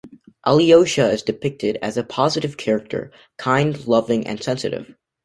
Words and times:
Alyosha 0.47 1.11
is 1.11 1.21
depicted 1.21 1.77
as 1.83 1.95
a 1.95 2.03
positive 2.03 2.57
character, 2.57 3.11
kind, 3.37 3.85
loving 3.85 4.25
and 4.25 4.41
sensitive. 4.41 4.95